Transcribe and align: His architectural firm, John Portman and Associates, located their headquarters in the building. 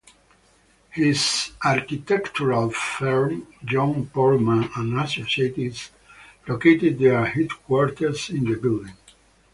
His 0.89 1.51
architectural 1.63 2.71
firm, 2.71 3.45
John 3.63 4.07
Portman 4.07 4.71
and 4.75 4.99
Associates, 4.99 5.91
located 6.47 6.97
their 6.97 7.23
headquarters 7.27 8.31
in 8.31 8.45
the 8.49 8.57
building. 8.57 8.97